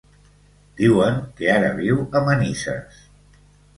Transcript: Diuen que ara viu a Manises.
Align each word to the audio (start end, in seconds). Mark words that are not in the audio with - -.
Diuen 0.79 1.19
que 1.41 1.51
ara 1.57 1.69
viu 1.81 2.01
a 2.05 2.23
Manises. 2.31 3.05